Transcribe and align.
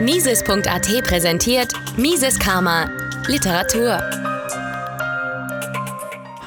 Mises.at 0.00 1.04
präsentiert 1.04 1.72
Mises 1.98 2.38
Karma 2.38 2.88
Literatur. 3.26 3.98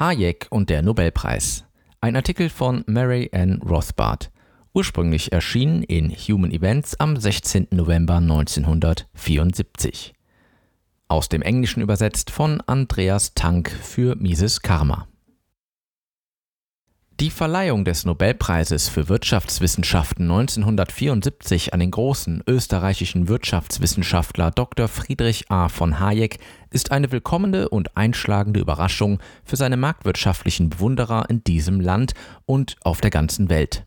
Hayek 0.00 0.46
und 0.50 0.70
der 0.70 0.82
Nobelpreis. 0.82 1.64
Ein 2.00 2.16
Artikel 2.16 2.48
von 2.48 2.82
Mary 2.86 3.30
Ann 3.32 3.62
Rothbard. 3.62 4.32
Ursprünglich 4.72 5.32
erschienen 5.32 5.84
in 5.84 6.10
Human 6.10 6.50
Events 6.50 6.98
am 6.98 7.16
16. 7.16 7.68
November 7.70 8.16
1974. 8.16 10.14
Aus 11.06 11.28
dem 11.28 11.42
Englischen 11.42 11.80
übersetzt 11.80 12.30
von 12.30 12.60
Andreas 12.62 13.34
Tank 13.34 13.70
für 13.70 14.16
Mises 14.16 14.62
Karma. 14.62 15.06
Die 17.20 17.30
Verleihung 17.30 17.84
des 17.84 18.04
Nobelpreises 18.04 18.88
für 18.88 19.08
Wirtschaftswissenschaften 19.08 20.24
1974 20.24 21.72
an 21.72 21.78
den 21.78 21.92
großen 21.92 22.42
österreichischen 22.48 23.28
Wirtschaftswissenschaftler 23.28 24.50
Dr. 24.50 24.88
Friedrich 24.88 25.48
A. 25.48 25.68
von 25.68 26.00
Hayek 26.00 26.38
ist 26.70 26.90
eine 26.90 27.12
willkommene 27.12 27.68
und 27.68 27.96
einschlagende 27.96 28.58
Überraschung 28.58 29.20
für 29.44 29.54
seine 29.54 29.76
marktwirtschaftlichen 29.76 30.70
Bewunderer 30.70 31.30
in 31.30 31.44
diesem 31.44 31.78
Land 31.80 32.14
und 32.46 32.74
auf 32.82 33.00
der 33.00 33.10
ganzen 33.10 33.48
Welt. 33.48 33.86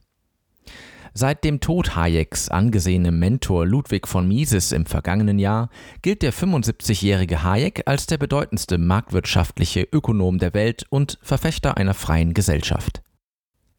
Seit 1.14 1.44
dem 1.44 1.60
Tod 1.60 1.98
Hayeks 1.98 2.48
angesehene 2.48 3.12
Mentor 3.12 3.66
Ludwig 3.66 4.08
von 4.08 4.26
Mises 4.26 4.72
im 4.72 4.86
vergangenen 4.86 5.38
Jahr 5.38 5.70
gilt 6.02 6.22
der 6.22 6.32
75-jährige 6.32 7.44
Hayek 7.44 7.84
als 7.88 8.06
der 8.06 8.20
bedeutendste 8.20 8.78
marktwirtschaftliche 8.78 9.82
Ökonom 9.92 10.38
der 10.38 10.54
Welt 10.54 10.86
und 10.90 11.20
Verfechter 11.22 11.76
einer 11.76 11.94
freien 11.94 12.34
Gesellschaft. 12.34 13.02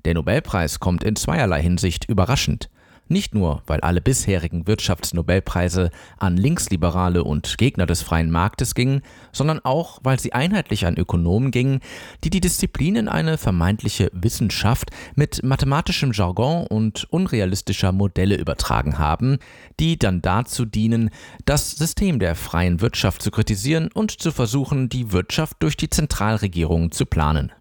Der 0.09 0.15
Nobelpreis 0.15 0.81
kommt 0.81 1.05
in 1.05 1.17
zweierlei 1.17 1.61
Hinsicht 1.61 2.07
überraschend. 2.09 2.71
Nicht 3.09 3.35
nur, 3.35 3.63
weil 3.67 3.83
alle 3.83 4.01
bisherigen 4.01 4.67
Wirtschaftsnobelpreise 4.67 5.91
an 6.17 6.39
Linksliberale 6.39 7.23
und 7.25 7.59
Gegner 7.59 7.85
des 7.85 8.01
freien 8.01 8.31
Marktes 8.31 8.75
gingen, 8.75 9.03
sondern 9.33 9.61
auch, 9.63 10.01
weil 10.03 10.19
sie 10.19 10.33
einheitlich 10.33 10.87
an 10.87 10.97
Ökonomen 10.97 11.51
gingen, 11.51 11.81
die 12.25 12.31
die 12.31 12.41
Disziplin 12.41 12.97
in 12.97 13.09
eine 13.09 13.37
vermeintliche 13.37 14.11
Wissenschaft 14.15 14.93
mit 15.15 15.43
mathematischem 15.43 16.13
Jargon 16.13 16.67
und 16.67 17.05
unrealistischer 17.13 17.93
Modelle 17.93 18.37
übertragen 18.37 18.99
haben, 18.99 19.37
die 19.79 19.99
dann 19.99 20.23
dazu 20.23 20.65
dienen, 20.65 21.11
das 21.45 21.73
System 21.73 22.19
der 22.19 22.35
freien 22.35 22.81
Wirtschaft 22.81 23.21
zu 23.21 23.31
kritisieren 23.31 23.91
und 23.93 24.23
zu 24.23 24.33
versuchen, 24.33 24.89
die 24.89 25.13
Wirtschaft 25.13 25.59
durch 25.59 25.77
die 25.77 25.91
Zentralregierung 25.91 26.93
zu 26.93 27.05
planen. 27.05 27.53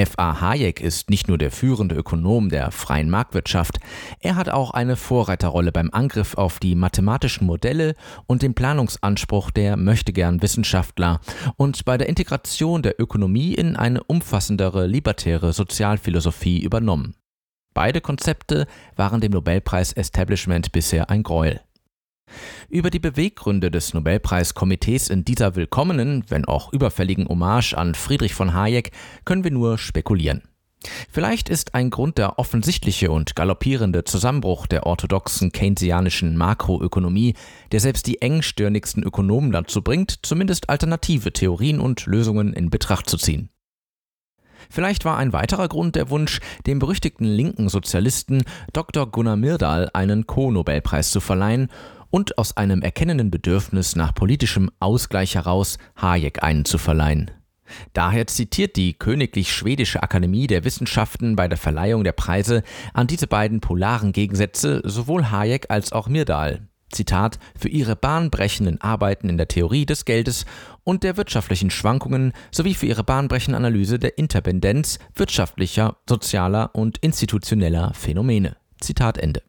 F.A. 0.00 0.40
Hayek 0.40 0.80
ist 0.80 1.10
nicht 1.10 1.28
nur 1.28 1.36
der 1.36 1.50
führende 1.50 1.94
Ökonom 1.94 2.48
der 2.48 2.70
freien 2.70 3.10
Marktwirtschaft, 3.10 3.80
er 4.18 4.34
hat 4.34 4.48
auch 4.48 4.70
eine 4.70 4.96
Vorreiterrolle 4.96 5.72
beim 5.72 5.90
Angriff 5.92 6.38
auf 6.38 6.58
die 6.58 6.74
mathematischen 6.74 7.46
Modelle 7.46 7.94
und 8.26 8.40
den 8.40 8.54
Planungsanspruch 8.54 9.50
der 9.50 9.76
möchtegern 9.76 10.40
Wissenschaftler 10.40 11.20
und 11.56 11.84
bei 11.84 11.98
der 11.98 12.08
Integration 12.08 12.80
der 12.80 12.98
Ökonomie 12.98 13.52
in 13.52 13.76
eine 13.76 14.02
umfassendere 14.02 14.86
libertäre 14.86 15.52
Sozialphilosophie 15.52 16.62
übernommen. 16.62 17.14
Beide 17.74 18.00
Konzepte 18.00 18.66
waren 18.96 19.20
dem 19.20 19.32
Nobelpreis-Establishment 19.32 20.72
bisher 20.72 21.10
ein 21.10 21.22
Gräuel. 21.22 21.60
Über 22.68 22.90
die 22.90 22.98
Beweggründe 22.98 23.70
des 23.70 23.94
Nobelpreiskomitees 23.94 25.08
in 25.08 25.24
dieser 25.24 25.56
willkommenen, 25.56 26.24
wenn 26.28 26.44
auch 26.44 26.72
überfälligen 26.72 27.28
Hommage 27.28 27.74
an 27.74 27.94
Friedrich 27.94 28.34
von 28.34 28.54
Hayek 28.54 28.92
können 29.24 29.44
wir 29.44 29.50
nur 29.50 29.78
spekulieren. 29.78 30.42
Vielleicht 31.10 31.48
ist 31.48 31.74
ein 31.74 31.90
Grund 31.90 32.16
der 32.16 32.38
offensichtliche 32.38 33.10
und 33.10 33.36
galoppierende 33.36 34.04
Zusammenbruch 34.04 34.66
der 34.66 34.86
orthodoxen 34.86 35.52
keynesianischen 35.52 36.36
Makroökonomie, 36.36 37.34
der 37.72 37.80
selbst 37.80 38.06
die 38.06 38.22
engstirnigsten 38.22 39.02
Ökonomen 39.02 39.52
dazu 39.52 39.82
bringt, 39.82 40.20
zumindest 40.22 40.70
alternative 40.70 41.32
Theorien 41.32 41.80
und 41.80 42.06
Lösungen 42.06 42.54
in 42.54 42.70
Betracht 42.70 43.10
zu 43.10 43.18
ziehen. 43.18 43.50
Vielleicht 44.70 45.04
war 45.04 45.16
ein 45.16 45.32
weiterer 45.32 45.68
Grund 45.68 45.96
der 45.96 46.10
Wunsch, 46.10 46.40
dem 46.66 46.78
berüchtigten 46.78 47.26
linken 47.26 47.68
Sozialisten 47.68 48.44
Dr. 48.72 49.10
Gunnar 49.10 49.36
Myrdal 49.36 49.90
einen 49.92 50.26
Co-Nobelpreis 50.26 51.10
zu 51.10 51.20
verleihen 51.20 51.68
und 52.10 52.38
aus 52.38 52.56
einem 52.56 52.82
erkennenden 52.82 53.30
Bedürfnis 53.30 53.96
nach 53.96 54.14
politischem 54.14 54.70
Ausgleich 54.80 55.34
heraus 55.34 55.78
Hayek 55.96 56.42
einen 56.42 56.64
zu 56.64 56.78
verleihen. 56.78 57.30
Daher 57.92 58.26
zitiert 58.26 58.76
die 58.76 58.94
Königlich 58.94 59.52
Schwedische 59.52 60.02
Akademie 60.02 60.46
der 60.46 60.64
Wissenschaften 60.64 61.36
bei 61.36 61.48
der 61.48 61.58
Verleihung 61.58 62.04
der 62.04 62.12
Preise 62.12 62.62
an 62.94 63.06
diese 63.06 63.26
beiden 63.26 63.60
polaren 63.60 64.12
Gegensätze 64.12 64.82
sowohl 64.84 65.30
Hayek 65.30 65.66
als 65.68 65.92
auch 65.92 66.08
Myrdal. 66.08 66.66
Zitat, 66.92 67.38
für 67.56 67.68
ihre 67.68 67.94
bahnbrechenden 67.94 68.80
Arbeiten 68.80 69.28
in 69.28 69.38
der 69.38 69.46
Theorie 69.46 69.86
des 69.86 70.04
Geldes 70.04 70.44
und 70.82 71.04
der 71.04 71.16
wirtschaftlichen 71.16 71.70
Schwankungen 71.70 72.32
sowie 72.50 72.74
für 72.74 72.86
ihre 72.86 73.04
bahnbrechende 73.04 73.56
Analyse 73.56 74.00
der 74.00 74.18
Interpendenz 74.18 74.98
wirtschaftlicher, 75.14 75.98
sozialer 76.08 76.70
und 76.74 76.98
institutioneller 76.98 77.92
Phänomene. 77.94 78.56
Zitat 78.80 79.18
Ende. 79.18 79.42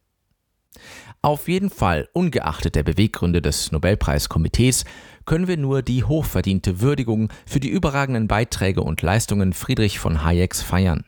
Auf 1.24 1.48
jeden 1.48 1.70
Fall, 1.70 2.10
ungeachtet 2.14 2.74
der 2.74 2.82
Beweggründe 2.82 3.44
des 3.44 3.72
Nobelpreiskomitees, 3.72 4.86
können 5.26 5.48
wir 5.48 5.58
nur 5.58 5.84
die 5.84 6.04
hochverdiente 6.04 6.82
Würdigung 6.82 7.30
für 7.46 7.60
die 7.60 7.70
überragenden 7.70 8.28
Beiträge 8.28 8.82
und 8.82 9.04
Leistungen 9.04 9.54
Friedrich 9.54 10.00
von 10.00 10.24
Hayeks 10.24 10.64
feiern. 10.64 11.06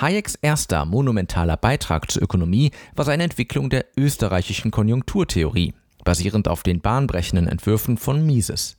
Hayeks 0.00 0.34
erster 0.34 0.84
monumentaler 0.84 1.56
Beitrag 1.56 2.10
zur 2.10 2.22
Ökonomie 2.22 2.72
war 2.96 3.04
seine 3.04 3.22
Entwicklung 3.22 3.70
der 3.70 3.84
österreichischen 3.96 4.72
Konjunkturtheorie, 4.72 5.74
basierend 6.04 6.48
auf 6.48 6.64
den 6.64 6.80
bahnbrechenden 6.80 7.46
Entwürfen 7.46 7.98
von 7.98 8.26
Mises. 8.26 8.75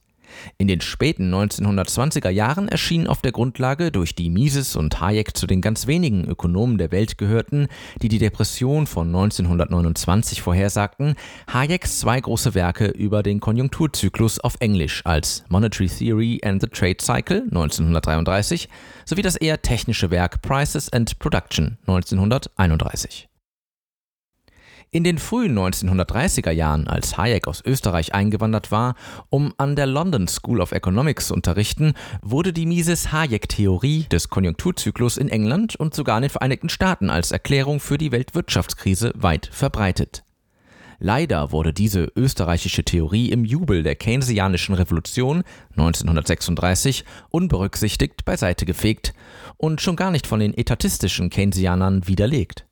In 0.58 0.68
den 0.68 0.82
späten 0.82 1.34
1920er 1.34 2.30
Jahren 2.30 2.68
erschienen 2.68 3.08
auf 3.08 3.22
der 3.22 3.32
Grundlage, 3.32 3.92
durch 3.92 4.16
die 4.16 4.30
Mises 4.30 4.76
und 4.76 5.00
Hayek 5.02 5.36
zu 5.36 5.48
den 5.48 5.62
ganz 5.62 5.88
wenigen 5.88 6.26
Ökonomen 6.26 6.78
der 6.78 6.92
Welt 6.92 7.18
gehörten, 7.18 7.68
die 8.02 8.10
die 8.10 8.20
Depression 8.20 8.88
von 8.88 9.08
1929 9.08 10.42
vorhersagten, 10.42 11.16
Hayeks 11.52 12.00
zwei 12.00 12.20
große 12.20 12.56
Werke 12.56 12.88
über 12.88 13.24
den 13.24 13.40
Konjunkturzyklus 13.40 14.40
auf 14.40 14.56
Englisch 14.60 15.02
als 15.06 15.44
Monetary 15.50 15.88
Theory 15.88 16.42
and 16.44 16.62
the 16.62 16.68
Trade 16.68 16.98
Cycle 17.00 17.44
1933 17.44 18.70
sowie 19.06 19.22
das 19.22 19.36
eher 19.36 19.62
technische 19.62 20.12
Werk 20.12 20.42
Prices 20.42 20.92
and 20.92 21.18
Production 21.20 21.78
1931. 21.88 23.27
In 24.90 25.04
den 25.04 25.18
frühen 25.18 25.58
1930er 25.58 26.52
Jahren, 26.52 26.88
als 26.88 27.18
Hayek 27.18 27.48
aus 27.48 27.62
Österreich 27.66 28.14
eingewandert 28.14 28.72
war, 28.72 28.96
um 29.30 29.54
an 29.58 29.76
der 29.76 29.86
London 29.86 30.30
School 30.30 30.62
of 30.62 30.72
Economics 30.72 31.28
zu 31.28 31.34
unterrichten, 31.34 31.94
wurde 32.22 32.54
die 32.54 32.66
Mises-Hayek-Theorie 32.66 34.06
des 34.10 34.30
Konjunkturzyklus 34.30 35.18
in 35.18 35.28
England 35.28 35.76
und 35.76 35.94
sogar 35.94 36.18
in 36.18 36.22
den 36.22 36.30
Vereinigten 36.30 36.70
Staaten 36.70 37.10
als 37.10 37.32
Erklärung 37.32 37.82
für 37.82 37.98
die 37.98 38.14
Weltwirtschaftskrise 38.14 39.12
weit 39.16 39.50
verbreitet. 39.52 40.24
Leider 41.00 41.52
wurde 41.52 41.74
diese 41.74 42.12
österreichische 42.16 42.84
Theorie 42.84 43.30
im 43.30 43.44
Jubel 43.44 43.84
der 43.84 43.96
Keynesianischen 43.96 44.74
Revolution 44.74 45.44
1936 45.72 47.04
unberücksichtigt 47.30 48.24
beiseite 48.24 48.66
gefegt 48.66 49.14
und 49.58 49.82
schon 49.82 49.98
gar 49.98 50.12
nicht 50.12 50.28
von 50.28 50.40
den 50.40 50.58
etatistischen 50.58 51.30
Keynesianern 51.30 52.08
widerlegt. 52.08 52.67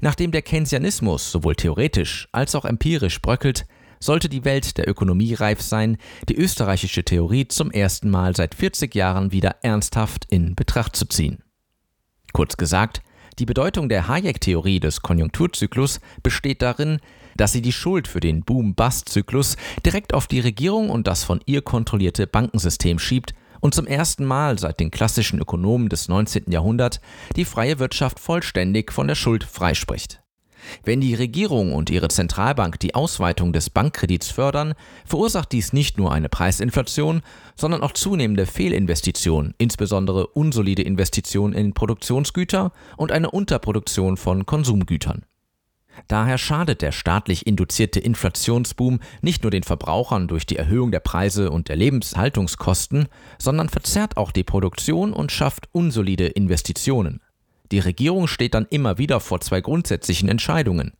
Nachdem 0.00 0.32
der 0.32 0.42
Keynesianismus 0.42 1.30
sowohl 1.30 1.56
theoretisch 1.56 2.28
als 2.32 2.54
auch 2.54 2.64
empirisch 2.64 3.20
bröckelt, 3.20 3.66
sollte 4.00 4.28
die 4.28 4.44
Welt 4.44 4.78
der 4.78 4.88
Ökonomie 4.88 5.34
reif 5.34 5.60
sein, 5.60 5.96
die 6.28 6.36
österreichische 6.36 7.04
Theorie 7.04 7.48
zum 7.48 7.70
ersten 7.70 8.10
Mal 8.10 8.36
seit 8.36 8.54
40 8.54 8.94
Jahren 8.94 9.32
wieder 9.32 9.56
ernsthaft 9.62 10.26
in 10.30 10.54
Betracht 10.54 10.96
zu 10.96 11.06
ziehen. 11.06 11.42
Kurz 12.32 12.56
gesagt, 12.56 13.02
die 13.38 13.46
Bedeutung 13.46 13.88
der 13.88 14.08
Hayek-Theorie 14.08 14.80
des 14.80 15.02
Konjunkturzyklus 15.02 16.00
besteht 16.22 16.62
darin, 16.62 17.00
dass 17.36 17.52
sie 17.52 17.60
die 17.60 17.72
Schuld 17.72 18.08
für 18.08 18.20
den 18.20 18.42
Boom-Bust-Zyklus 18.42 19.56
direkt 19.84 20.14
auf 20.14 20.26
die 20.26 20.40
Regierung 20.40 20.88
und 20.88 21.06
das 21.06 21.22
von 21.22 21.40
ihr 21.44 21.60
kontrollierte 21.60 22.26
Bankensystem 22.26 22.98
schiebt 22.98 23.34
und 23.60 23.74
zum 23.74 23.86
ersten 23.86 24.24
Mal 24.24 24.58
seit 24.58 24.80
den 24.80 24.90
klassischen 24.90 25.40
Ökonomen 25.40 25.88
des 25.88 26.08
19. 26.08 26.50
Jahrhunderts 26.50 27.00
die 27.36 27.44
freie 27.44 27.78
Wirtschaft 27.78 28.20
vollständig 28.20 28.92
von 28.92 29.08
der 29.08 29.14
Schuld 29.14 29.44
freispricht. 29.44 30.20
Wenn 30.84 31.00
die 31.00 31.14
Regierung 31.14 31.72
und 31.72 31.90
ihre 31.90 32.08
Zentralbank 32.08 32.80
die 32.80 32.94
Ausweitung 32.94 33.52
des 33.52 33.70
Bankkredits 33.70 34.30
fördern, 34.30 34.74
verursacht 35.04 35.52
dies 35.52 35.72
nicht 35.72 35.98
nur 35.98 36.12
eine 36.12 36.28
Preisinflation, 36.28 37.22
sondern 37.54 37.82
auch 37.82 37.92
zunehmende 37.92 38.46
Fehlinvestitionen, 38.46 39.54
insbesondere 39.58 40.26
unsolide 40.28 40.82
Investitionen 40.82 41.54
in 41.54 41.74
Produktionsgüter 41.74 42.72
und 42.96 43.12
eine 43.12 43.30
Unterproduktion 43.30 44.16
von 44.16 44.46
Konsumgütern. 44.46 45.24
Daher 46.08 46.38
schadet 46.38 46.82
der 46.82 46.92
staatlich 46.92 47.46
induzierte 47.46 48.00
Inflationsboom 48.00 49.00
nicht 49.22 49.42
nur 49.42 49.50
den 49.50 49.62
Verbrauchern 49.62 50.28
durch 50.28 50.46
die 50.46 50.56
Erhöhung 50.56 50.90
der 50.90 51.00
Preise 51.00 51.50
und 51.50 51.68
der 51.68 51.76
Lebenshaltungskosten, 51.76 53.08
sondern 53.38 53.68
verzerrt 53.68 54.16
auch 54.16 54.32
die 54.32 54.44
Produktion 54.44 55.12
und 55.12 55.32
schafft 55.32 55.68
unsolide 55.72 56.26
Investitionen. 56.26 57.20
Die 57.72 57.80
Regierung 57.80 58.28
steht 58.28 58.54
dann 58.54 58.66
immer 58.70 58.98
wieder 58.98 59.20
vor 59.20 59.40
zwei 59.40 59.60
grundsätzlichen 59.60 60.28
Entscheidungen. 60.28 60.92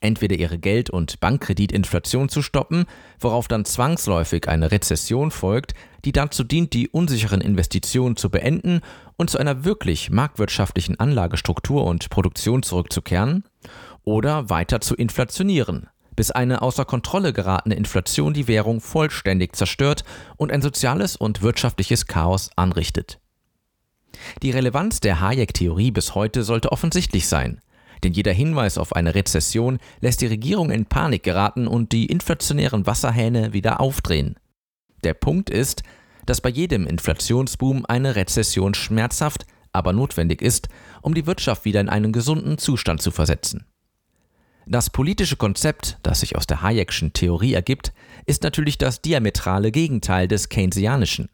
entweder 0.00 0.36
ihre 0.36 0.58
Geld- 0.58 0.90
und 0.90 1.20
Bankkreditinflation 1.20 2.28
zu 2.28 2.42
stoppen, 2.42 2.86
worauf 3.20 3.46
dann 3.46 3.64
zwangsläufig 3.64 4.48
eine 4.48 4.72
Rezession 4.72 5.30
folgt, 5.30 5.74
die 6.04 6.12
dazu 6.12 6.44
dient, 6.44 6.72
die 6.72 6.88
unsicheren 6.88 7.40
Investitionen 7.40 8.16
zu 8.16 8.30
beenden 8.30 8.80
und 9.16 9.30
zu 9.30 9.38
einer 9.38 9.64
wirklich 9.64 10.10
marktwirtschaftlichen 10.10 10.98
Anlagestruktur 10.98 11.84
und 11.84 12.10
Produktion 12.10 12.62
zurückzukehren, 12.62 13.44
oder 14.04 14.50
weiter 14.50 14.80
zu 14.80 14.94
inflationieren, 14.94 15.88
bis 16.16 16.30
eine 16.30 16.62
außer 16.62 16.84
Kontrolle 16.84 17.32
geratene 17.32 17.74
Inflation 17.74 18.34
die 18.34 18.48
Währung 18.48 18.80
vollständig 18.80 19.56
zerstört 19.56 20.04
und 20.36 20.52
ein 20.52 20.62
soziales 20.62 21.16
und 21.16 21.42
wirtschaftliches 21.42 22.06
Chaos 22.06 22.50
anrichtet. 22.56 23.18
Die 24.42 24.50
Relevanz 24.50 25.00
der 25.00 25.20
Hayek-Theorie 25.20 25.90
bis 25.90 26.14
heute 26.14 26.42
sollte 26.42 26.72
offensichtlich 26.72 27.26
sein, 27.28 27.60
denn 28.04 28.12
jeder 28.12 28.32
Hinweis 28.32 28.78
auf 28.78 28.94
eine 28.94 29.14
Rezession 29.14 29.78
lässt 30.00 30.20
die 30.20 30.26
Regierung 30.26 30.70
in 30.70 30.86
Panik 30.86 31.22
geraten 31.22 31.66
und 31.66 31.92
die 31.92 32.06
inflationären 32.06 32.86
Wasserhähne 32.86 33.52
wieder 33.52 33.80
aufdrehen. 33.80 34.36
Der 35.04 35.14
Punkt 35.14 35.50
ist, 35.50 35.82
dass 36.26 36.40
bei 36.40 36.48
jedem 36.48 36.86
Inflationsboom 36.86 37.84
eine 37.86 38.14
Rezession 38.14 38.74
schmerzhaft, 38.74 39.46
aber 39.72 39.92
notwendig 39.92 40.42
ist, 40.42 40.68
um 41.00 41.14
die 41.14 41.26
Wirtschaft 41.26 41.64
wieder 41.64 41.80
in 41.80 41.88
einen 41.88 42.12
gesunden 42.12 42.58
Zustand 42.58 43.02
zu 43.02 43.10
versetzen. 43.10 43.66
Das 44.66 44.90
politische 44.90 45.36
Konzept, 45.36 45.98
das 46.02 46.20
sich 46.20 46.36
aus 46.36 46.46
der 46.46 46.62
Hayekschen 46.62 47.12
Theorie 47.12 47.54
ergibt, 47.54 47.92
ist 48.26 48.44
natürlich 48.44 48.78
das 48.78 49.02
diametrale 49.02 49.72
Gegenteil 49.72 50.28
des 50.28 50.48
Keynesianischen. 50.48 51.28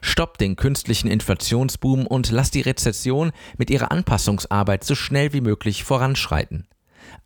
Stoppt 0.00 0.40
den 0.40 0.56
künstlichen 0.56 1.08
Inflationsboom 1.08 2.06
und 2.06 2.30
lasst 2.30 2.54
die 2.54 2.62
Rezession 2.62 3.32
mit 3.56 3.70
ihrer 3.70 3.92
Anpassungsarbeit 3.92 4.84
so 4.84 4.94
schnell 4.94 5.32
wie 5.32 5.40
möglich 5.40 5.84
voranschreiten. 5.84 6.66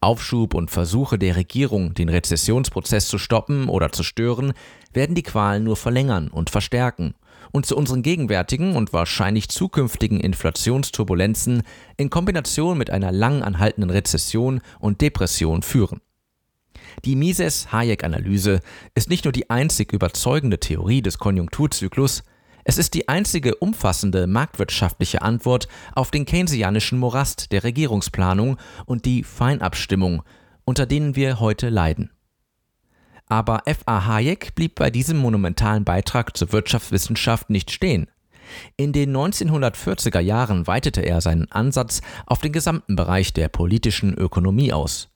Aufschub 0.00 0.54
und 0.54 0.70
Versuche 0.70 1.19
der 1.19 1.37
Regierung, 1.37 1.94
den 1.94 2.08
Rezessionsprozess 2.08 3.08
zu 3.08 3.19
stoppen 3.19 3.69
oder 3.69 3.93
zu 3.93 4.02
stören, 4.02 4.52
werden 4.93 5.14
die 5.14 5.22
Qualen 5.22 5.64
nur 5.64 5.76
verlängern 5.76 6.28
und 6.28 6.50
verstärken 6.50 7.14
und 7.52 7.67
zu 7.67 7.76
unseren 7.76 8.02
gegenwärtigen 8.02 8.76
und 8.76 8.93
wahrscheinlich 8.93 9.49
zukünftigen 9.49 10.20
Inflationsturbulenzen 10.20 11.62
in 11.97 12.11
Kombination 12.11 12.79
mit 12.79 12.91
einer 12.91 13.12
lang 13.12 13.43
anhaltenden 13.43 13.91
Rezession 13.91 14.61
und 14.79 15.00
Depression 15.00 15.62
führen. 15.62 16.00
Die 17.05 17.17
Mises-Hayek-Analyse 17.17 18.61
ist 18.94 19.11
nicht 19.11 19.25
nur 19.25 19.32
die 19.32 19.50
einzig 19.50 19.93
überzeugende 19.93 20.58
Theorie 20.58 21.02
des 21.02 21.19
Konjunkturzyklus, 21.19 22.23
es 22.62 22.79
ist 22.79 22.94
die 22.94 23.08
einzige 23.08 23.55
umfassende 23.56 24.26
marktwirtschaftliche 24.26 25.23
Antwort 25.23 25.67
auf 25.94 26.11
den 26.11 26.26
keynesianischen 26.26 26.99
Morast 26.99 27.53
der 27.53 27.64
Regierungsplanung 27.64 28.58
und 28.85 29.06
die 29.06 29.25
Feinabstimmung, 29.25 30.23
unter 30.64 30.87
denen 30.87 31.17
wir 31.17 31.41
heute 31.41 31.70
leiden. 31.70 32.11
Aber 33.31 33.62
F.A. 33.65 34.06
Hayek 34.06 34.56
blieb 34.56 34.75
bei 34.75 34.91
diesem 34.91 35.17
monumentalen 35.17 35.85
Beitrag 35.85 36.37
zur 36.37 36.53
Wirtschaftswissenschaft 36.53 37.49
nicht 37.49 37.71
stehen. 37.71 38.09
In 38.77 38.93
den 38.93 39.17
1940er 39.17 40.19
Jahren 40.19 40.67
weitete 40.67 41.03
er 41.03 41.21
seinen 41.21 41.50
Ansatz 41.53 42.00
auf 42.27 42.41
den 42.41 42.50
gesamten 42.50 42.97
Bereich 42.97 43.32
der 43.32 43.49
politischen 43.49 44.15
Ökonomie 44.15 44.73
aus. 44.73 45.11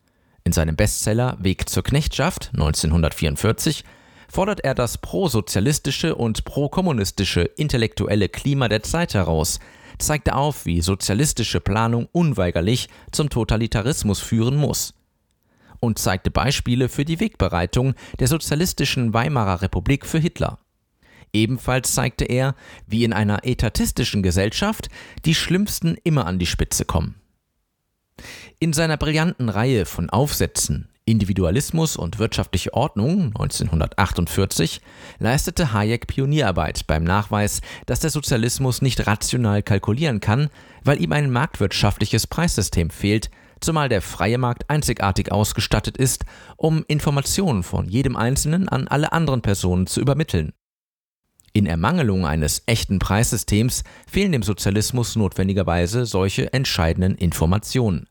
In 0.44 0.52
seinem 0.52 0.76
Bestseller 0.76 1.36
Weg 1.40 1.68
zur 1.68 1.82
Knechtschaft 1.82 2.50
1944 2.52 3.82
fordert 4.28 4.60
er 4.60 4.76
das 4.76 4.98
prosozialistische 4.98 6.14
und 6.14 6.44
prokommunistische 6.44 7.40
intellektuelle 7.42 8.28
Klima 8.28 8.68
der 8.68 8.84
Zeit 8.84 9.14
heraus, 9.14 9.58
zeigte 9.98 10.36
auf, 10.36 10.66
wie 10.66 10.82
sozialistische 10.82 11.60
Planung 11.60 12.08
unweigerlich 12.12 12.88
zum 13.10 13.28
Totalitarismus 13.28 14.20
führen 14.20 14.54
muss 14.54 14.94
und 15.84 15.98
zeigte 15.98 16.30
Beispiele 16.30 16.88
für 16.88 17.04
die 17.04 17.20
Wegbereitung 17.20 17.94
der 18.18 18.28
sozialistischen 18.28 19.14
Weimarer 19.14 19.62
Republik 19.62 20.06
für 20.06 20.18
Hitler. 20.18 20.58
Ebenfalls 21.32 21.94
zeigte 21.94 22.24
er, 22.24 22.54
wie 22.86 23.04
in 23.04 23.12
einer 23.12 23.44
etatistischen 23.44 24.22
Gesellschaft 24.22 24.88
die 25.24 25.34
Schlimmsten 25.34 25.96
immer 26.04 26.26
an 26.26 26.38
die 26.38 26.46
Spitze 26.46 26.84
kommen. 26.84 27.16
In 28.60 28.72
seiner 28.72 28.96
brillanten 28.96 29.48
Reihe 29.48 29.84
von 29.84 30.10
Aufsätzen 30.10 30.88
Individualismus 31.06 31.96
und 31.96 32.18
wirtschaftliche 32.18 32.72
Ordnung 32.72 33.26
1948 33.26 34.80
leistete 35.18 35.72
Hayek 35.72 36.06
Pionierarbeit 36.06 36.86
beim 36.86 37.04
Nachweis, 37.04 37.60
dass 37.84 38.00
der 38.00 38.10
Sozialismus 38.10 38.80
nicht 38.80 39.06
rational 39.06 39.62
kalkulieren 39.62 40.20
kann, 40.20 40.48
weil 40.82 41.02
ihm 41.02 41.12
ein 41.12 41.30
marktwirtschaftliches 41.30 42.26
Preissystem 42.26 42.88
fehlt, 42.88 43.30
zumal 43.64 43.88
der 43.88 44.02
freie 44.02 44.38
Markt 44.38 44.70
einzigartig 44.70 45.32
ausgestattet 45.32 45.96
ist, 45.96 46.24
um 46.56 46.84
Informationen 46.86 47.62
von 47.62 47.88
jedem 47.88 48.16
Einzelnen 48.16 48.68
an 48.68 48.88
alle 48.88 49.12
anderen 49.12 49.42
Personen 49.42 49.86
zu 49.86 50.00
übermitteln. 50.00 50.52
In 51.52 51.66
Ermangelung 51.66 52.26
eines 52.26 52.64
echten 52.66 52.98
Preissystems 52.98 53.84
fehlen 54.10 54.32
dem 54.32 54.42
Sozialismus 54.42 55.14
notwendigerweise 55.14 56.04
solche 56.04 56.52
entscheidenden 56.52 57.14
Informationen. 57.14 58.08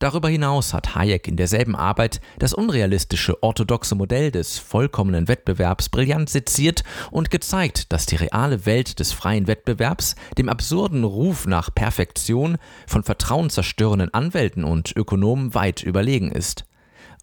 Darüber 0.00 0.30
hinaus 0.30 0.72
hat 0.72 0.94
Hayek 0.94 1.28
in 1.28 1.36
derselben 1.36 1.76
Arbeit 1.76 2.22
das 2.38 2.54
unrealistische 2.54 3.42
orthodoxe 3.42 3.94
Modell 3.94 4.30
des 4.30 4.58
vollkommenen 4.58 5.28
Wettbewerbs 5.28 5.90
brillant 5.90 6.30
seziert 6.30 6.84
und 7.10 7.30
gezeigt, 7.30 7.92
dass 7.92 8.06
die 8.06 8.16
reale 8.16 8.64
Welt 8.64 8.98
des 8.98 9.12
freien 9.12 9.46
Wettbewerbs 9.46 10.16
dem 10.38 10.48
absurden 10.48 11.04
Ruf 11.04 11.46
nach 11.46 11.74
Perfektion 11.74 12.56
von 12.86 13.02
vertrauenszerstörenden 13.02 14.14
Anwälten 14.14 14.64
und 14.64 14.96
Ökonomen 14.96 15.54
weit 15.54 15.82
überlegen 15.82 16.32
ist. 16.32 16.64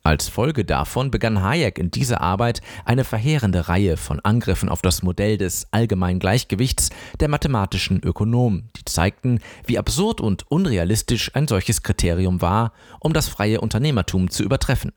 Als 0.07 0.29
Folge 0.29 0.63
davon 0.63 1.11
begann 1.11 1.43
Hayek 1.43 1.77
in 1.77 1.91
dieser 1.91 2.21
Arbeit 2.21 2.61
eine 2.85 3.03
verheerende 3.03 3.67
Reihe 3.67 3.97
von 3.97 4.21
Angriffen 4.21 4.69
auf 4.69 4.81
das 4.81 5.03
Modell 5.03 5.37
des 5.37 5.67
allgemeinen 5.71 6.21
Gleichgewichts 6.21 6.91
der 7.19 7.27
mathematischen 7.27 8.01
Ökonomen, 8.01 8.69
die 8.77 8.85
zeigten, 8.85 9.39
wie 9.65 9.77
absurd 9.77 10.21
und 10.21 10.49
unrealistisch 10.49 11.35
ein 11.35 11.49
solches 11.49 11.83
Kriterium 11.83 12.41
war, 12.41 12.71
um 13.01 13.11
das 13.11 13.27
freie 13.27 13.59
Unternehmertum 13.59 14.29
zu 14.29 14.43
übertreffen. 14.43 14.93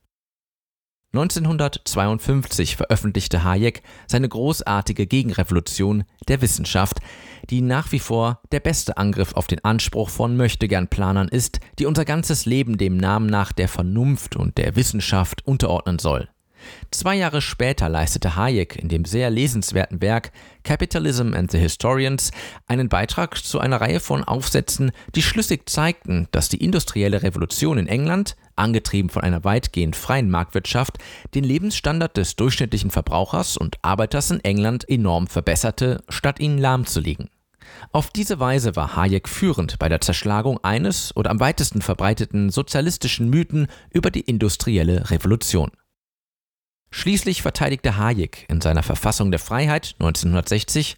1952 1.13 2.77
veröffentlichte 2.77 3.43
Hayek 3.43 3.83
seine 4.07 4.29
großartige 4.29 5.09
Gegenrevolution 5.09 6.05
der 6.29 6.41
Wissenschaft, 6.41 6.99
die 7.51 7.63
nach 7.63 7.91
wie 7.91 7.99
vor 7.99 8.41
der 8.53 8.61
beste 8.61 8.97
Angriff 8.97 9.33
auf 9.35 9.49
den 9.49 9.65
Anspruch 9.65 10.09
von 10.09 10.37
Möchtegernplanern 10.37 11.27
ist, 11.27 11.59
die 11.81 11.87
unser 11.87 12.05
ganzes 12.05 12.47
Leben 12.47 12.79
dem 12.79 12.97
Namen 12.97 13.27
nach 13.27 13.51
der 13.51 13.67
Vernunft 13.67 14.37
und 14.37 14.57
der 14.57 14.77
Wissenschaft 14.77 15.45
unterordnen 15.45 15.99
soll. 15.99 16.29
Zwei 16.91 17.17
Jahre 17.17 17.41
später 17.41 17.89
leistete 17.89 18.37
Hayek 18.37 18.77
in 18.77 18.89
dem 18.89 19.05
sehr 19.05 19.31
lesenswerten 19.31 20.01
Werk 20.01 20.33
Capitalism 20.63 21.35
and 21.35 21.51
the 21.51 21.59
Historians 21.59 22.31
einen 22.67 22.89
Beitrag 22.89 23.37
zu 23.43 23.61
einer 23.61 23.81
Reihe 23.81 24.01
von 24.01 24.25
Aufsätzen, 24.25 24.93
die 25.15 25.23
schlüssig 25.23 25.69
zeigten, 25.69 26.29
dass 26.33 26.49
die 26.49 26.63
industrielle 26.63 27.23
Revolution 27.23 27.79
in 27.79 27.87
England, 27.87 28.37
angetrieben 28.57 29.11
von 29.11 29.23
einer 29.23 29.45
weitgehend 29.45 29.97
freien 29.97 30.31
Marktwirtschaft, 30.31 30.99
den 31.35 31.45
Lebensstandard 31.45 32.17
des 32.17 32.37
durchschnittlichen 32.37 32.91
Verbrauchers 32.91 33.57
und 33.57 33.79
Arbeiters 33.83 34.31
in 34.31 34.41
England 34.41 34.89
enorm 34.89 35.27
verbesserte, 35.27 36.03
statt 36.09 36.41
ihn 36.41 36.59
lahmzulegen. 36.59 37.31
Auf 37.93 38.11
diese 38.11 38.41
Weise 38.41 38.77
war 38.77 38.97
Hayek 38.97 39.29
führend 39.29 39.79
bei 39.79 39.89
der 39.89 40.01
Zerschlagung 40.01 40.63
eines 40.63 41.17
oder 41.17 41.31
am 41.31 41.41
weitesten 41.41 41.83
verbreiteten 41.83 42.51
sozialistischen 42.51 43.31
Mythen 43.31 43.69
über 43.91 44.11
die 44.11 44.21
industrielle 44.21 45.11
Revolution. 45.11 45.71
Schließlich 46.91 47.43
verteidigte 47.43 47.97
Hayek 47.97 48.47
in 48.49 48.61
seiner 48.61 48.83
Verfassung 48.83 49.31
der 49.31 49.41
Freiheit 49.41 49.95
1960 50.01 50.97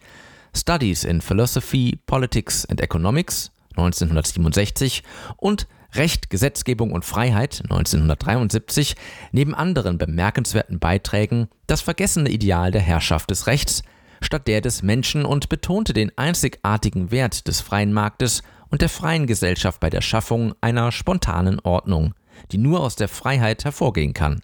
Studies 0.55 1.05
in 1.05 1.21
Philosophy, 1.21 1.99
Politics 2.07 2.67
and 2.67 2.81
Economics 2.81 3.53
1967 3.77 5.03
und 5.37 5.67
Recht, 5.95 6.31
Gesetzgebung 6.31 6.93
und 6.93 7.05
Freiheit 7.05 7.61
1973 7.65 8.97
neben 9.31 9.55
anderen 9.55 9.99
bemerkenswerten 9.99 10.79
Beiträgen 10.79 11.49
das 11.67 11.83
vergessene 11.83 12.31
Ideal 12.31 12.71
der 12.71 12.81
Herrschaft 12.81 13.31
des 13.31 13.47
Rechts 13.47 13.83
statt 14.23 14.47
der 14.47 14.61
des 14.61 14.83
Menschen 14.83 15.25
und 15.25 15.49
betonte 15.49 15.93
den 15.93 16.17
einzigartigen 16.17 17.11
Wert 17.11 17.49
des 17.49 17.61
freien 17.61 17.93
Marktes 17.93 18.43
und 18.71 18.81
der 18.81 18.89
freien 18.89 19.27
Gesellschaft 19.27 19.81
bei 19.81 19.91
der 19.91 20.01
Schaffung 20.01 20.55
einer 20.61 20.93
spontanen 20.93 21.61
Ordnung, 21.61 22.15
die 22.53 22.59
nur 22.59 22.81
aus 22.81 22.97
der 22.97 23.09
Freiheit 23.09 23.65
hervorgehen 23.65 24.15
kann. 24.15 24.41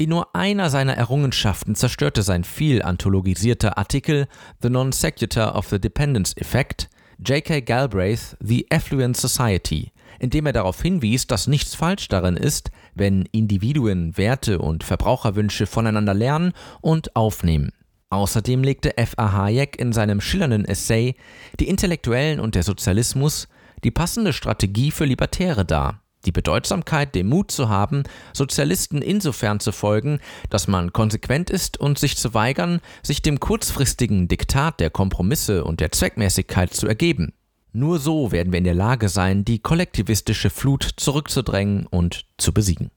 In 0.00 0.10
nur 0.10 0.32
einer 0.32 0.70
seiner 0.70 0.96
Errungenschaften 0.96 1.74
zerstörte 1.74 2.22
sein 2.22 2.44
viel 2.44 2.82
anthologisierter 2.82 3.78
Artikel 3.78 4.28
The 4.62 4.70
Non-Sequitur 4.70 5.56
of 5.56 5.66
the 5.70 5.80
Dependence 5.80 6.36
Effect 6.36 6.88
J.K. 7.18 7.62
Galbraith 7.62 8.36
The 8.38 8.64
Affluent 8.70 9.16
Society, 9.16 9.90
indem 10.20 10.46
er 10.46 10.52
darauf 10.52 10.80
hinwies, 10.80 11.26
dass 11.26 11.48
nichts 11.48 11.74
falsch 11.74 12.06
darin 12.06 12.36
ist, 12.36 12.70
wenn 12.94 13.28
Individuen 13.32 14.16
Werte 14.16 14.60
und 14.60 14.84
Verbraucherwünsche 14.84 15.66
voneinander 15.66 16.14
lernen 16.14 16.52
und 16.80 17.16
aufnehmen. 17.16 17.72
Außerdem 18.10 18.62
legte 18.62 18.96
F.A. 18.96 19.32
Hayek 19.32 19.80
in 19.80 19.92
seinem 19.92 20.20
schillernden 20.20 20.64
Essay 20.64 21.16
Die 21.58 21.66
Intellektuellen 21.66 22.38
und 22.38 22.54
der 22.54 22.62
Sozialismus 22.62 23.48
die 23.82 23.90
passende 23.90 24.32
Strategie 24.32 24.92
für 24.92 25.06
Libertäre 25.06 25.64
dar 25.64 26.02
Die 26.24 26.32
Bedeutsamkeit, 26.32 27.14
den 27.14 27.28
Mut 27.28 27.50
zu 27.50 27.68
haben, 27.68 28.02
Sozialisten 28.32 29.02
insofern 29.02 29.60
zu 29.60 29.70
folgen, 29.72 30.20
dass 30.50 30.66
man 30.66 30.92
konsequent 30.92 31.48
ist 31.48 31.78
und 31.78 31.98
sich 31.98 32.16
zu 32.16 32.34
weigern, 32.34 32.80
sich 33.02 33.22
dem 33.22 33.38
kurzfristigen 33.38 34.26
Diktat 34.26 34.80
der 34.80 34.90
Kompromisse 34.90 35.64
und 35.64 35.80
der 35.80 35.92
Zweckmäßigkeit 35.92 36.74
zu 36.74 36.88
ergeben. 36.88 37.32
Nur 37.72 37.98
so 37.98 38.32
werden 38.32 38.52
wir 38.52 38.58
in 38.58 38.64
der 38.64 38.74
Lage 38.74 39.08
sein, 39.08 39.44
die 39.44 39.60
kollektivistische 39.60 40.50
Flut 40.50 40.82
zurückzudrängen 40.96 41.86
und 41.86 42.26
zu 42.36 42.52
besiegen. 42.52 42.90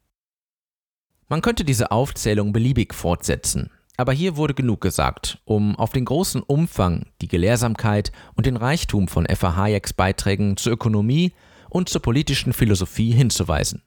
Man 1.27 1.41
könnte 1.41 1.63
diese 1.63 1.91
Aufzählung 1.91 2.51
beliebig 2.51 2.93
fortsetzen, 2.93 3.69
aber 3.97 4.13
hier 4.13 4.35
wurde 4.37 4.53
genug 4.53 4.81
gesagt, 4.81 5.39
um 5.45 5.75
auf 5.75 5.91
den 5.91 6.05
großen 6.05 6.41
Umfang, 6.41 7.05
die 7.21 7.27
Gelehrsamkeit 7.27 8.11
und 8.35 8.47
den 8.47 8.57
Reichtum 8.57 9.07
von 9.07 9.25
F.A. 9.27 9.55
Hayeks 9.55 9.93
Beiträgen 9.93 10.57
zur 10.57 10.73
Ökonomie 10.73 11.33
und 11.71 11.89
zur 11.89 12.01
politischen 12.01 12.53
Philosophie 12.53 13.11
hinzuweisen. 13.11 13.81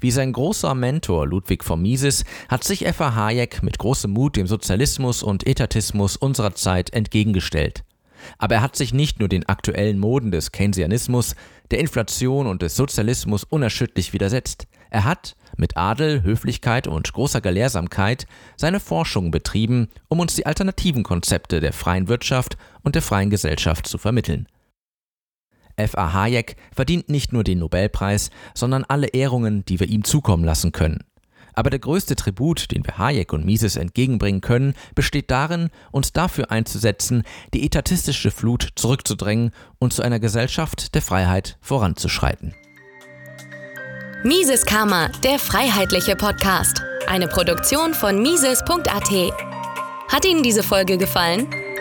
Wie 0.00 0.10
sein 0.10 0.32
großer 0.32 0.74
Mentor 0.74 1.26
Ludwig 1.26 1.64
von 1.64 1.80
Mises 1.80 2.24
hat 2.48 2.64
sich 2.64 2.86
F.A. 2.86 3.14
Hayek 3.14 3.62
mit 3.62 3.78
großem 3.78 4.10
Mut 4.10 4.36
dem 4.36 4.46
Sozialismus 4.46 5.22
und 5.22 5.46
Etatismus 5.46 6.16
unserer 6.16 6.54
Zeit 6.54 6.92
entgegengestellt. 6.92 7.84
Aber 8.38 8.56
er 8.56 8.62
hat 8.62 8.76
sich 8.76 8.92
nicht 8.92 9.18
nur 9.18 9.28
den 9.28 9.48
aktuellen 9.48 9.98
Moden 9.98 10.30
des 10.30 10.52
Keynesianismus, 10.52 11.34
der 11.70 11.78
Inflation 11.78 12.46
und 12.46 12.62
des 12.62 12.76
Sozialismus 12.76 13.44
unerschütterlich 13.44 14.12
widersetzt. 14.12 14.66
Er 14.90 15.04
hat, 15.04 15.36
mit 15.56 15.76
Adel, 15.76 16.22
Höflichkeit 16.22 16.86
und 16.86 17.12
großer 17.12 17.40
Gelehrsamkeit, 17.40 18.26
seine 18.56 18.80
Forschung 18.80 19.30
betrieben, 19.30 19.88
um 20.08 20.20
uns 20.20 20.34
die 20.34 20.46
alternativen 20.46 21.02
Konzepte 21.02 21.60
der 21.60 21.72
freien 21.72 22.08
Wirtschaft 22.08 22.58
und 22.82 22.94
der 22.94 23.02
freien 23.02 23.30
Gesellschaft 23.30 23.86
zu 23.86 23.96
vermitteln. 23.96 24.46
F.A. 25.82 26.12
Hayek 26.12 26.56
verdient 26.74 27.08
nicht 27.08 27.32
nur 27.32 27.44
den 27.44 27.58
Nobelpreis, 27.58 28.30
sondern 28.54 28.84
alle 28.84 29.08
Ehrungen, 29.08 29.64
die 29.64 29.80
wir 29.80 29.88
ihm 29.88 30.04
zukommen 30.04 30.44
lassen 30.44 30.72
können. 30.72 31.04
Aber 31.54 31.70
der 31.70 31.78
größte 31.78 32.16
Tribut, 32.16 32.70
den 32.70 32.86
wir 32.86 32.98
Hayek 32.98 33.32
und 33.32 33.44
Mises 33.44 33.76
entgegenbringen 33.76 34.40
können, 34.40 34.74
besteht 34.94 35.30
darin, 35.30 35.70
uns 35.90 36.12
dafür 36.12 36.50
einzusetzen, 36.50 37.24
die 37.52 37.64
etatistische 37.66 38.30
Flut 38.30 38.68
zurückzudrängen 38.76 39.50
und 39.78 39.92
zu 39.92 40.02
einer 40.02 40.20
Gesellschaft 40.20 40.94
der 40.94 41.02
Freiheit 41.02 41.58
voranzuschreiten. 41.60 42.54
Mises 44.22 44.64
Karma, 44.64 45.08
der 45.24 45.38
freiheitliche 45.38 46.14
Podcast. 46.14 46.82
Eine 47.06 47.26
Produktion 47.26 47.94
von 47.94 48.22
Mises.at. 48.22 49.32
Hat 50.08 50.24
Ihnen 50.24 50.42
diese 50.42 50.62
Folge 50.62 50.98
gefallen? 50.98 51.48